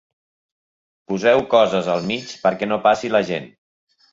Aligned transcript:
Poseu 1.11 1.43
coses 1.53 1.91
al 1.97 2.01
mig 2.13 2.35
perquè 2.47 2.71
no 2.73 2.81
passi 2.89 3.13
la 3.17 3.25
gent. 3.33 3.51